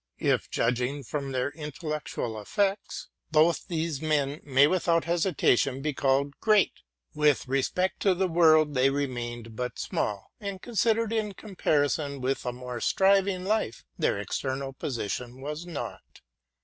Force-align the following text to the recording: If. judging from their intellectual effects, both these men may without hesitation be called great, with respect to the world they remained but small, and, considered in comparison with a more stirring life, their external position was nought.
If. 0.17 0.49
judging 0.49 1.03
from 1.03 1.31
their 1.31 1.51
intellectual 1.51 2.41
effects, 2.41 3.09
both 3.29 3.67
these 3.67 4.01
men 4.01 4.41
may 4.43 4.65
without 4.65 5.03
hesitation 5.03 5.83
be 5.83 5.93
called 5.93 6.33
great, 6.39 6.73
with 7.13 7.47
respect 7.47 7.99
to 7.99 8.15
the 8.15 8.27
world 8.27 8.73
they 8.73 8.89
remained 8.89 9.55
but 9.55 9.77
small, 9.77 10.31
and, 10.39 10.59
considered 10.59 11.13
in 11.13 11.35
comparison 11.35 12.19
with 12.19 12.47
a 12.47 12.51
more 12.51 12.79
stirring 12.81 13.45
life, 13.45 13.85
their 13.95 14.17
external 14.17 14.73
position 14.73 15.39
was 15.39 15.67
nought. 15.67 16.21